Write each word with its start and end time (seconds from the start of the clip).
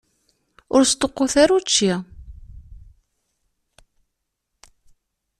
Ur 0.75 0.81
sṭuqqut 0.91 1.33
ara 1.43 1.53
učči. 1.57 1.93